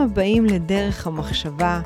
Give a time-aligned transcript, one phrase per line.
[0.00, 1.80] הבאים לדרך המחשבה,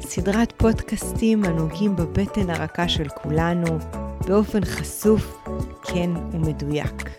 [0.00, 3.78] סדרת פודקאסטים הנוגעים בבטן הרכה של כולנו,
[4.26, 5.46] באופן חשוף,
[5.82, 7.10] כן ומדויק.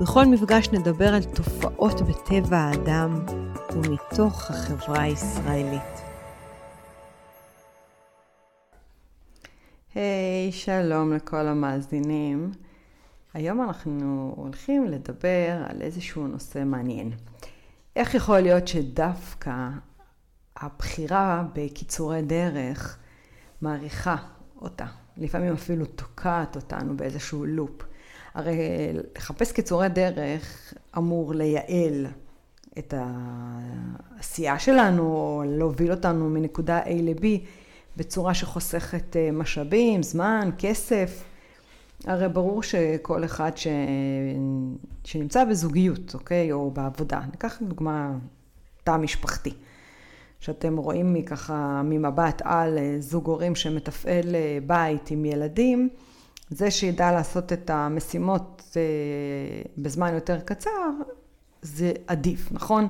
[0.00, 3.24] בכל מפגש נדבר על תופעות בטבע האדם
[3.72, 6.02] ומתוך החברה הישראלית.
[9.94, 12.52] היי, hey, שלום לכל המאזינים.
[13.34, 17.10] היום אנחנו הולכים לדבר על איזשהו נושא מעניין.
[17.96, 19.68] איך יכול להיות שדווקא
[20.62, 22.98] הבחירה בקיצורי דרך
[23.60, 24.16] מעריכה
[24.60, 27.82] אותה, לפעמים אפילו תוקעת אותנו באיזשהו לופ.
[28.34, 28.58] הרי
[29.16, 32.06] לחפש קיצורי דרך אמור לייעל
[32.78, 37.24] את העשייה שלנו, או להוביל אותנו מנקודה A ל-B
[37.96, 41.24] בצורה שחוסכת אה, משאבים, זמן, כסף.
[42.04, 43.66] הרי ברור שכל אחד ש...
[45.04, 46.52] שנמצא בזוגיות, אוקיי?
[46.52, 47.20] או בעבודה.
[47.30, 48.12] ניקח דוגמה
[48.84, 49.52] תא משפחתי.
[50.42, 55.88] שאתם רואים מככה ממבט על אה, זוג הורים שמתפעל אה, בית עם ילדים,
[56.50, 58.82] זה שידע לעשות את המשימות אה,
[59.78, 60.90] בזמן יותר קצר,
[61.62, 62.88] זה עדיף, נכון?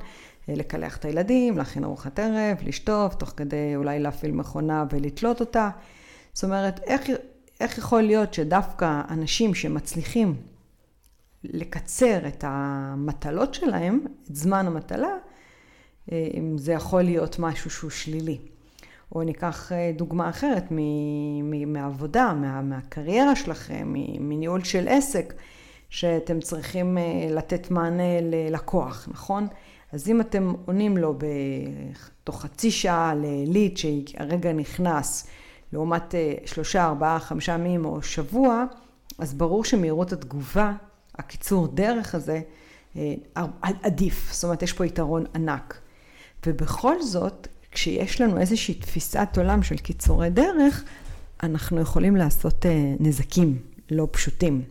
[0.49, 5.71] לקלח את הילדים, להכין ארוחת ערב, לשטוף, תוך כדי אולי להפעיל מכונה ולתלות אותה.
[6.33, 7.03] זאת אומרת, איך,
[7.61, 10.35] איך יכול להיות שדווקא אנשים שמצליחים
[11.45, 14.01] לקצר את המטלות שלהם,
[14.31, 15.13] את זמן המטלה,
[16.57, 18.39] זה יכול להיות משהו שהוא שלילי.
[19.15, 20.65] או ניקח אה, דוגמה אחרת
[21.67, 25.35] מעבודה, מה, מהקריירה שלכם, מניהול של עסק,
[25.91, 29.47] שאתם צריכים אה, לתת מענה ללקוח, נכון?
[29.93, 35.27] אז אם אתם עונים לו בתוך חצי שעה לליד שהרגע נכנס,
[35.73, 38.65] לעומת אה, שלושה, ארבעה, חמישה ימים או שבוע,
[39.19, 40.73] אז ברור שמהירות התגובה,
[41.15, 42.41] הקיצור דרך הזה,
[43.63, 44.33] עדיף.
[44.33, 45.81] זאת אומרת, יש פה יתרון ענק.
[46.47, 50.85] ובכל זאת, כשיש לנו איזושהי תפיסת עולם של קיצורי דרך,
[51.43, 53.59] אנחנו יכולים לעשות אה, נזקים
[53.91, 54.63] לא פשוטים.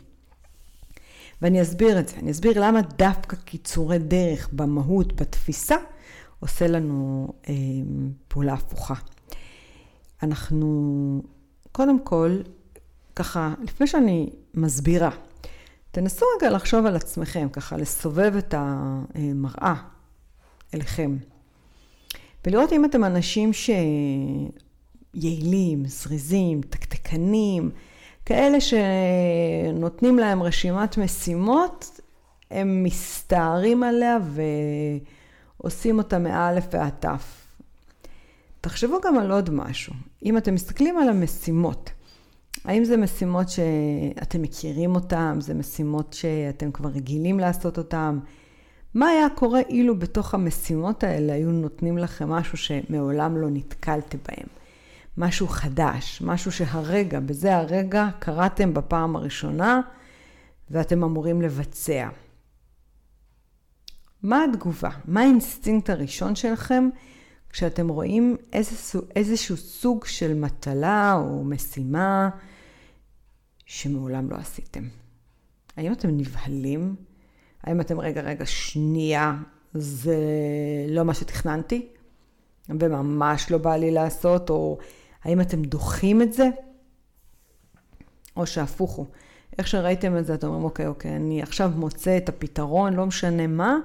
[1.41, 2.15] ואני אסביר את זה.
[2.17, 5.75] אני אסביר למה דווקא קיצורי דרך במהות, בתפיסה,
[6.39, 7.53] עושה לנו אה,
[8.27, 8.93] פעולה הפוכה.
[10.23, 11.23] אנחנו,
[11.71, 12.41] קודם כל,
[13.15, 15.09] ככה, לפני שאני מסבירה,
[15.91, 19.75] תנסו רגע לחשוב על עצמכם, ככה לסובב את המראה
[20.73, 21.17] אליכם.
[22.45, 23.51] ולראות אם אתם אנשים
[25.13, 27.71] שיעילים, זריזים, תקתקנים,
[28.25, 31.99] כאלה שנותנים להם רשימת משימות,
[32.51, 34.17] הם מסתערים עליה
[35.59, 37.41] ועושים אותה מאלף ועד תף.
[38.61, 39.93] תחשבו גם על עוד משהו.
[40.25, 41.89] אם אתם מסתכלים על המשימות,
[42.65, 48.19] האם זה משימות שאתם מכירים אותן, זה משימות שאתם כבר רגילים לעשות אותן,
[48.93, 54.47] מה היה קורה אילו בתוך המשימות האלה היו נותנים לכם משהו שמעולם לא נתקלתם בהם?
[55.17, 59.81] משהו חדש, משהו שהרגע, בזה הרגע, קראתם בפעם הראשונה
[60.69, 62.09] ואתם אמורים לבצע.
[64.23, 64.89] מה התגובה?
[65.05, 66.89] מה האינסטינקט הראשון שלכם
[67.49, 72.29] כשאתם רואים איזשהו, איזשהו סוג של מטלה או משימה
[73.65, 74.83] שמעולם לא עשיתם?
[75.77, 76.95] האם אתם נבהלים?
[77.63, 79.35] האם אתם, רגע, רגע, שנייה,
[79.73, 80.17] זה
[80.89, 81.87] לא מה שתכננתי,
[82.69, 84.77] וממש לא בא לי לעשות, או
[85.23, 86.49] האם אתם דוחים את זה,
[88.37, 89.05] או שהפוך הוא.
[89.57, 93.47] איך שראיתם את זה, אתם אומרים, אוקיי, אוקיי, אני עכשיו מוצא את הפתרון, לא משנה
[93.47, 93.77] מה,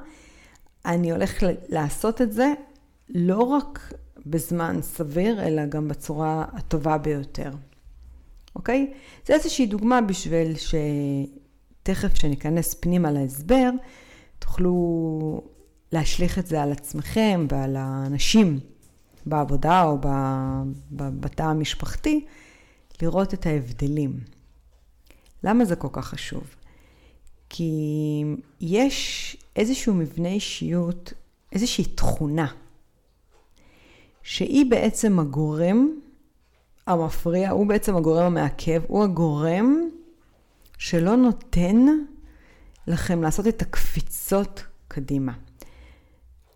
[0.84, 2.52] אני הולך לעשות את זה
[3.08, 3.92] לא רק
[4.26, 7.50] בזמן סביר, אלא גם בצורה הטובה ביותר.
[8.56, 8.92] אוקיי?
[9.26, 10.74] זה איזושהי דוגמה בשביל ש...
[11.86, 13.70] תכף כשניכנס פנימה להסבר,
[14.38, 15.40] תוכלו
[15.92, 18.60] להשליך את זה על עצמכם ועל האנשים
[19.26, 19.98] בעבודה או
[20.90, 22.24] בתא המשפחתי,
[23.02, 24.20] לראות את ההבדלים.
[25.44, 26.42] למה זה כל כך חשוב?
[27.48, 27.72] כי
[28.60, 31.12] יש איזשהו מבנה אישיות,
[31.52, 32.46] איזושהי תכונה,
[34.22, 35.88] שהיא בעצם הגורם
[36.86, 39.88] המפריע, הוא בעצם הגורם המעכב, הוא הגורם
[40.78, 41.86] שלא נותן
[42.86, 45.32] לכם לעשות את הקפיצות קדימה.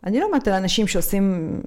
[0.04, 1.60] אני לא אומרת על אנשים שעושים,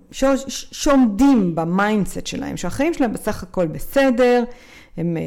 [0.48, 4.44] שעומדים ב mindset שלהם, שהחיים שלהם בסך הכל בסדר,
[4.98, 5.24] הם אה,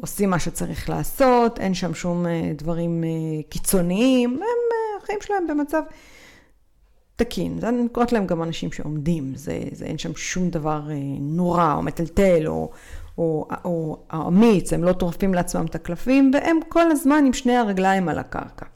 [0.00, 5.82] עושים מה שצריך לעשות, אין שם שום אה, דברים אה, קיצוניים, הם, החיים שלהם במצב
[7.16, 7.58] תקין.
[7.62, 10.82] אני קוראת להם גם אנשים שעומדים, זה, זה, אין שם שום דבר
[11.20, 12.70] נורא או מטלטל או,
[13.18, 18.08] או, או אמיץ, הם לא טורפים לעצמם את הקלפים, והם כל הזמן עם שני הרגליים
[18.08, 18.66] על הקרקע.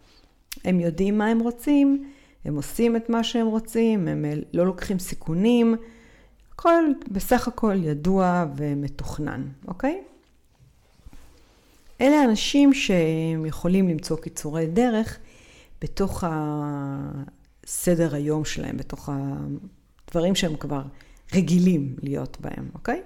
[0.65, 2.11] הם יודעים מה הם רוצים,
[2.45, 5.77] הם עושים את מה שהם רוצים, הם לא לוקחים סיכונים,
[6.53, 10.03] הכל בסך הכל ידוע ומתוכנן, אוקיי?
[12.01, 15.19] אלה אנשים שהם יכולים למצוא קיצורי דרך
[15.81, 19.09] בתוך הסדר היום שלהם, בתוך
[20.09, 20.83] הדברים שהם כבר
[21.35, 23.03] רגילים להיות בהם, אוקיי?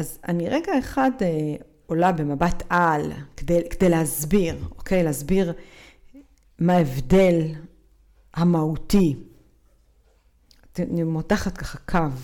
[0.00, 1.28] אז אני רגע אחד אה,
[1.86, 5.02] עולה במבט על כדי, כדי להסביר, אוקיי?
[5.02, 5.52] להסביר
[6.58, 7.54] מה ההבדל
[8.34, 9.16] המהותי.
[10.78, 12.16] אני מותחת ככה קו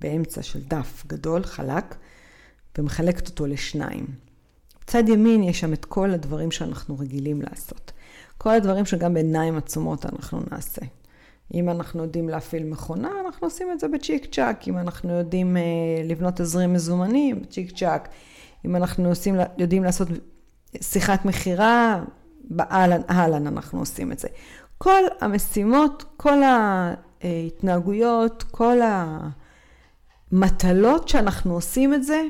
[0.00, 1.96] באמצע של דף גדול, חלק,
[2.78, 4.06] ומחלקת אותו לשניים.
[4.80, 7.92] בצד ימין יש שם את כל הדברים שאנחנו רגילים לעשות.
[8.38, 10.82] כל הדברים שגם בעיניים עצומות אנחנו נעשה.
[11.54, 14.68] אם אנחנו יודעים להפעיל מכונה, אנחנו עושים את זה בצ'יק צ'אק.
[14.68, 15.60] אם אנחנו יודעים uh,
[16.08, 18.08] לבנות תזרים מזומנים, בצ'יק צ'אק.
[18.64, 20.08] אם אנחנו עושים, יודעים לעשות
[20.80, 22.04] שיחת מכירה,
[22.44, 24.28] באהלן אהלן אנחנו עושים את זה.
[24.78, 26.38] כל המשימות, כל
[27.22, 28.78] ההתנהגויות, כל
[30.32, 32.22] המטלות שאנחנו עושים את זה,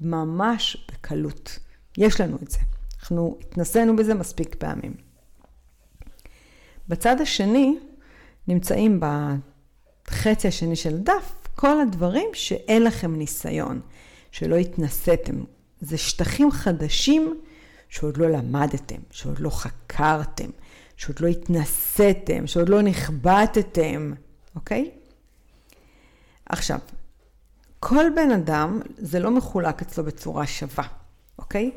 [0.00, 1.58] ממש בקלות.
[1.98, 2.58] יש לנו את זה.
[3.00, 5.11] אנחנו התנסינו בזה מספיק פעמים.
[6.88, 7.78] בצד השני
[8.48, 13.80] נמצאים בחצי השני של הדף כל הדברים שאין לכם ניסיון,
[14.30, 15.44] שלא התנסיתם.
[15.80, 17.40] זה שטחים חדשים
[17.88, 20.50] שעוד לא למדתם, שעוד לא חקרתם,
[20.96, 24.12] שעוד לא התנסיתם, שעוד לא נכבטתם,
[24.54, 24.90] אוקיי?
[26.46, 26.78] עכשיו,
[27.80, 30.84] כל בן אדם, זה לא מחולק אצלו בצורה שווה,
[31.38, 31.70] אוקיי?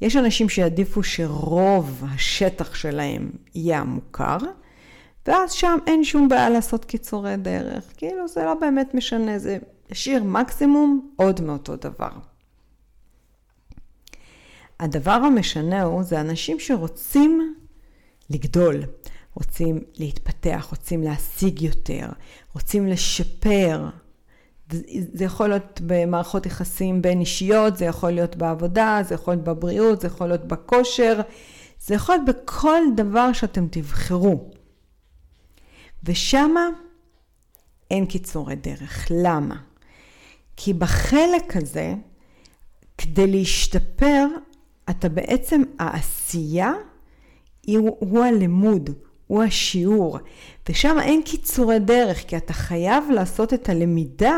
[0.00, 4.36] יש אנשים שיעדיפו שרוב השטח שלהם יהיה המוכר,
[5.26, 7.92] ואז שם אין שום בעיה לעשות קיצורי דרך.
[7.96, 9.58] כאילו זה לא באמת משנה, זה
[9.90, 12.10] ישאיר מקסימום עוד מאותו דבר.
[14.80, 17.54] הדבר המשנה הוא, זה אנשים שרוצים
[18.30, 18.82] לגדול,
[19.34, 22.06] רוצים להתפתח, רוצים להשיג יותר,
[22.54, 23.88] רוצים לשפר.
[25.12, 30.00] זה יכול להיות במערכות יחסים בין אישיות, זה יכול להיות בעבודה, זה יכול להיות בבריאות,
[30.00, 31.20] זה יכול להיות בכושר,
[31.80, 34.50] זה יכול להיות בכל דבר שאתם תבחרו.
[36.04, 36.68] ושמה
[37.90, 39.06] אין קיצורי דרך.
[39.10, 39.56] למה?
[40.56, 41.94] כי בחלק הזה,
[42.98, 44.26] כדי להשתפר,
[44.90, 46.72] אתה בעצם, העשייה
[47.66, 48.90] הוא, הוא הלימוד,
[49.26, 50.18] הוא השיעור,
[50.68, 54.36] ושם אין קיצורי דרך, כי אתה חייב לעשות את הלמידה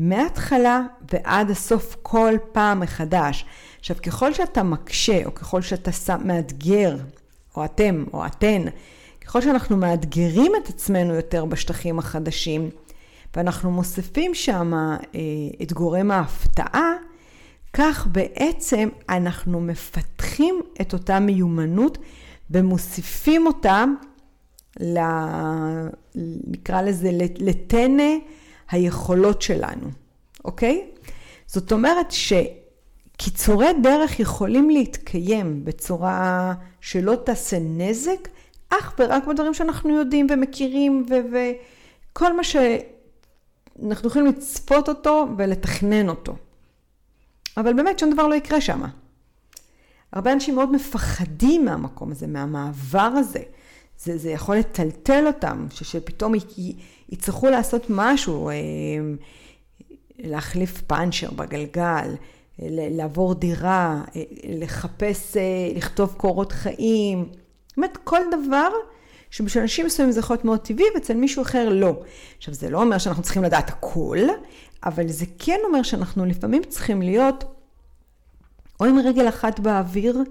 [0.00, 0.82] מההתחלה
[1.12, 3.44] ועד הסוף כל פעם מחדש.
[3.78, 6.96] עכשיו, ככל שאתה מקשה, או ככל שאתה שם, מאתגר,
[7.56, 8.62] או אתם, או אתן,
[9.20, 12.70] ככל שאנחנו מאתגרים את עצמנו יותר בשטחים החדשים,
[13.36, 14.98] ואנחנו מוסיפים שם אה,
[15.62, 16.92] את גורם ההפתעה,
[17.72, 21.98] כך בעצם אנחנו מפתחים את אותה מיומנות
[22.50, 23.84] ומוסיפים אותה,
[24.80, 24.98] ל...
[26.46, 28.12] נקרא לזה, לטנא
[28.70, 29.86] היכולות שלנו,
[30.44, 30.90] אוקיי?
[31.46, 38.28] זאת אומרת שקיצורי דרך יכולים להתקיים בצורה שלא תעשה נזק,
[38.70, 46.36] אך ורק בדברים שאנחנו יודעים ומכירים, וכל מה שאנחנו יכולים לצפות אותו ולתכנן אותו.
[47.56, 48.82] אבל באמת שום דבר לא יקרה שם.
[50.12, 53.42] הרבה אנשים מאוד מפחדים מהמקום הזה, מהמעבר הזה.
[54.02, 56.32] זה, זה יכול לטלטל אותם, ש, שפתאום
[57.08, 58.54] יצטרכו לעשות משהו, אה,
[60.18, 62.14] להחליף פאנצ'ר בגלגל,
[62.68, 65.42] לעבור דירה, אה, לחפש, אה,
[65.74, 67.28] לכתוב קורות חיים.
[67.76, 68.68] אומרת, כל דבר
[69.30, 72.02] שבשביל אנשים מסוימים זה יכול להיות מאוד טבעי, ואצל מישהו אחר לא.
[72.38, 74.18] עכשיו, זה לא אומר שאנחנו צריכים לדעת הכל,
[74.84, 77.44] אבל זה כן אומר שאנחנו לפעמים צריכים להיות
[78.80, 80.22] או עם רגל אחת באוויר,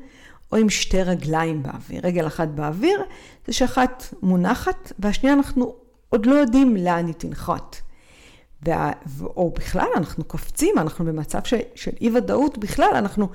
[0.51, 2.01] או עם שתי רגליים באוויר.
[2.03, 3.03] רגל אחת באוויר
[3.47, 5.75] זה שאחת מונחת, והשנייה אנחנו
[6.09, 7.75] עוד לא יודעים לאן היא תנחת.
[8.63, 8.91] וה,
[9.21, 13.29] או בכלל אנחנו קופצים, אנחנו במצב ש, של אי ודאות בכלל, אנחנו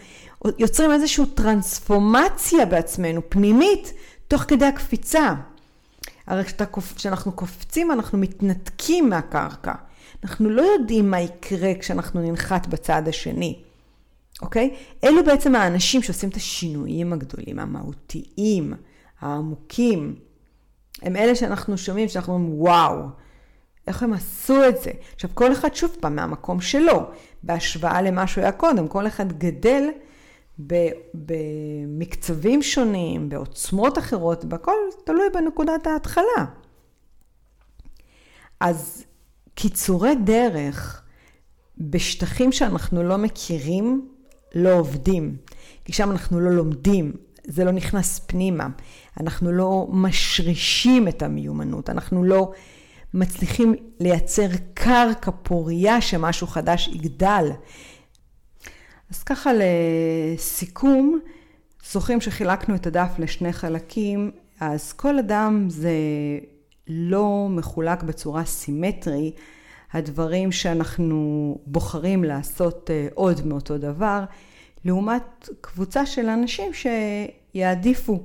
[0.58, 3.92] יוצרים איזושהי טרנספורמציה בעצמנו, פנימית,
[4.28, 5.34] תוך כדי הקפיצה.
[6.26, 6.44] הרי
[6.96, 9.72] כשאנחנו קופצים אנחנו מתנתקים מהקרקע.
[10.24, 13.62] אנחנו לא יודעים מה יקרה כשאנחנו ננחת בצד השני,
[14.42, 14.74] אוקיי?
[15.04, 18.74] אלו בעצם האנשים שעושים את השינויים הגדולים, המהותיים,
[19.20, 20.16] העמוקים.
[21.02, 22.98] הם אלה שאנחנו שומעים, שאנחנו אומרים, וואו,
[23.86, 24.90] איך הם עשו את זה?
[25.14, 27.00] עכשיו, כל אחד שוב פעם מהמקום שלו,
[27.42, 29.88] בהשוואה למה שהוא היה קודם, כל אחד גדל
[31.14, 34.72] במקצבים שונים, בעוצמות אחרות, והכל
[35.04, 36.44] תלוי בנקודת ההתחלה.
[38.60, 39.04] אז
[39.54, 41.02] קיצורי דרך
[41.78, 44.08] בשטחים שאנחנו לא מכירים,
[44.54, 45.36] לא עובדים.
[45.84, 47.12] כי שם אנחנו לא לומדים
[47.46, 48.68] זה לא נכנס פנימה.
[49.20, 52.52] אנחנו לא משרישים את המיומנות, אנחנו לא
[53.14, 57.50] מצליחים לייצר קרקע פוריה שמשהו חדש יגדל.
[59.10, 61.20] אז ככה לסיכום,
[61.92, 64.30] זוכרים שחילקנו את הדף לשני חלקים,
[64.60, 65.92] אז כל אדם זה
[66.88, 69.32] לא מחולק בצורה סימטרי.
[69.94, 74.24] הדברים שאנחנו בוחרים לעשות אה, עוד מאותו דבר,
[74.84, 76.72] לעומת קבוצה של אנשים
[77.54, 78.20] שיעדיפו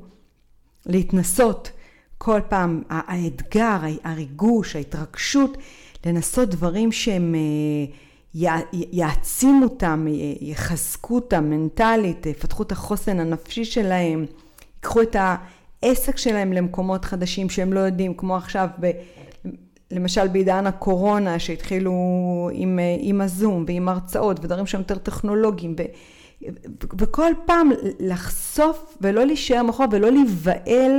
[0.85, 1.71] להתנסות
[2.17, 5.57] כל פעם, האתגר, הריגוש, ההתרגשות,
[6.05, 10.07] לנסות דברים שהם אה, יעצימו אותם,
[10.41, 14.25] יחזקו אותם מנטלית, יפתחו את החוסן הנפשי שלהם,
[14.75, 18.91] ייקחו את העסק שלהם למקומות חדשים שהם לא יודעים, כמו עכשיו ב...
[19.91, 21.93] למשל בעידן הקורונה שהתחילו
[22.53, 25.83] עם, אה, עם הזום ועם הרצאות ודברים שהם יותר טכנולוגיים ו,
[26.99, 30.91] וכל פעם לחשוף ולא להישאר מאחור ולא להיבהל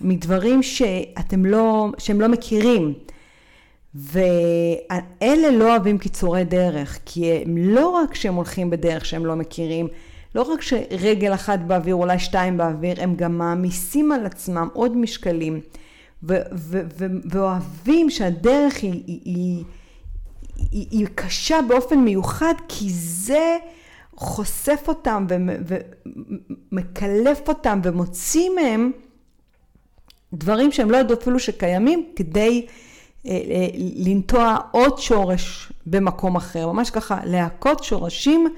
[0.00, 2.94] מדברים שאתם לא, שהם לא מכירים.
[3.94, 9.88] ואלה לא אוהבים קיצורי דרך, כי הם לא רק שהם הולכים בדרך שהם לא מכירים,
[10.34, 15.60] לא רק שרגל אחת באוויר, אולי שתיים באוויר, הם גם מעמיסים על עצמם עוד משקלים.
[17.30, 19.64] ואוהבים שהדרך היא, היא, היא,
[20.70, 23.56] היא, היא קשה באופן מיוחד, כי זה
[24.16, 25.26] חושף אותם
[26.72, 28.92] ומקלף אותם ומוציא מהם
[30.32, 32.66] דברים שהם לא ידעו אפילו שקיימים, כדי
[33.26, 38.54] אה, אה, לנטוע עוד שורש במקום אחר, ממש ככה להכות שורשים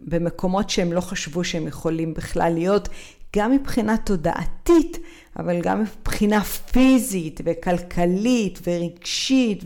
[0.00, 2.88] במקומות שהם לא חשבו שהם יכולים בכלל להיות,
[3.36, 4.98] גם מבחינה תודעתית,
[5.38, 9.64] אבל גם מבחינה פיזית וכלכלית ורגשית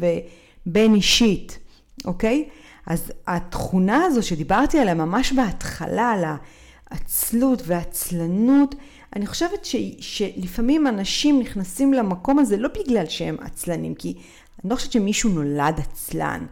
[0.67, 1.59] ובין אישית,
[2.05, 2.49] אוקיי?
[2.87, 6.25] אז התכונה הזו שדיברתי עליה ממש בהתחלה, על
[6.91, 8.75] העצלות והעצלנות,
[9.17, 14.15] אני חושבת ש, שלפעמים אנשים נכנסים למקום הזה לא בגלל שהם עצלנים, כי
[14.65, 16.47] אני לא חושבת שמישהו נולד עצלן.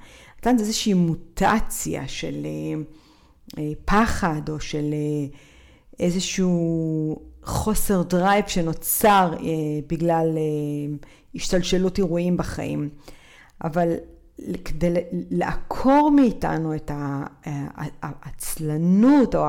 [0.45, 2.83] זה איזושהי מוטציה של אה,
[3.59, 5.37] אה, פחד או של אה,
[6.01, 9.35] איזשהו חוסר drive שנוצר
[9.87, 10.39] בגלל
[11.35, 12.89] השתלשלות אירועים בחיים.
[13.65, 13.95] אבל
[14.65, 14.95] כדי
[15.31, 16.91] לעקור מאיתנו את
[18.03, 19.47] העצלנות או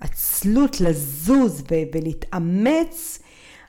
[0.00, 3.18] העצלות לזוז ולהתאמץ,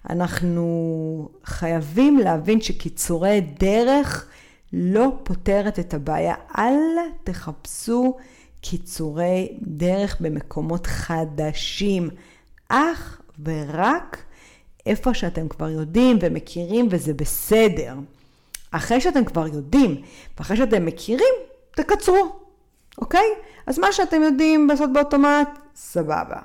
[0.10, 4.30] אנחנו חייבים להבין שקיצורי דרך
[4.74, 6.36] לא פותרת את הבעיה.
[6.58, 8.18] אל תחפשו
[8.62, 12.10] קיצורי דרך במקומות חדשים,
[12.70, 14.24] אך ורק
[14.86, 17.96] איפה שאתם כבר יודעים ומכירים וזה בסדר.
[18.72, 20.02] אחרי שאתם כבר יודעים
[20.38, 21.34] ואחרי שאתם מכירים,
[21.76, 22.36] תקצרו,
[22.98, 23.28] אוקיי?
[23.68, 26.40] אז מה שאתם יודעים לעשות באוטומט, סבבה.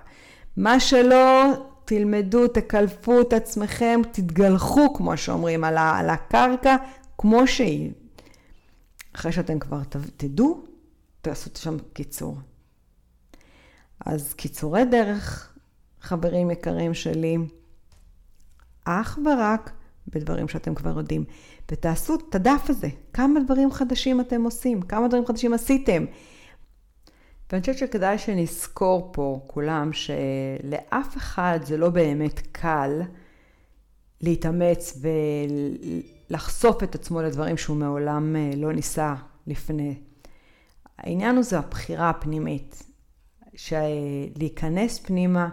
[0.56, 1.52] מה שלא,
[1.85, 6.76] תלמדו, תקלפו את עצמכם, תתגלחו, כמו שאומרים, על, הקרקע,
[7.18, 7.90] כמו שהיא.
[9.16, 9.82] אחרי שאתם כבר
[10.16, 10.64] תדעו,
[11.23, 12.37] תעשו שם קיצור.
[14.06, 15.54] אז קיצורי דרך,
[16.00, 17.37] חברים יקרים שלי,
[18.85, 19.73] אך ורק
[20.08, 21.25] בדברים שאתם כבר יודעים.
[21.70, 26.04] ותעשו את הדף הזה, כמה דברים חדשים אתם עושים, כמה דברים חדשים עשיתם.
[27.52, 33.02] ואני חושבת שכדאי שנזכור פה כולם שלאף אחד זה לא באמת קל
[34.20, 34.99] להתאמץ
[36.30, 39.14] ולחשוף את עצמו לדברים שהוא מעולם אה, לא ניסה
[39.47, 39.95] לפני.
[40.99, 42.83] העניין הוא זה הבחירה הפנימית,
[44.37, 45.49] להיכנס פנימה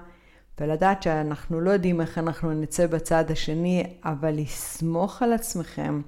[0.60, 6.02] ולדעת שאנחנו לא יודעים איך אנחנו נצא בצד השני, אבל לסמוך על עצמכם.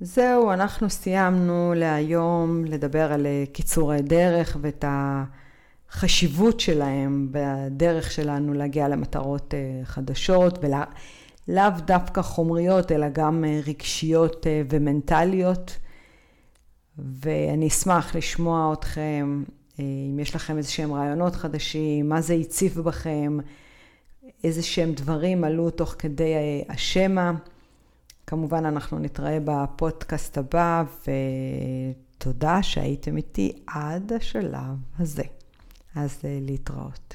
[0.00, 8.88] זהו, אנחנו סיימנו להיום לדבר על אה, קיצורי דרך ואת החשיבות שלהם בדרך שלנו להגיע
[8.88, 10.58] למטרות אה, חדשות,
[11.48, 15.78] ולאו דווקא חומריות, אלא גם אה, רגשיות ומנטליות.
[16.98, 19.44] ואני אשמח לשמוע אתכם
[19.78, 23.38] אם יש לכם איזה שהם רעיונות חדשים, מה זה הציף בכם,
[24.44, 26.34] איזה שהם דברים עלו תוך כדי
[26.68, 27.32] השמע.
[28.26, 30.84] כמובן, אנחנו נתראה בפודקאסט הבא,
[32.18, 35.24] ותודה שהייתם איתי עד השלב הזה.
[35.94, 37.14] אז אה, להתראות.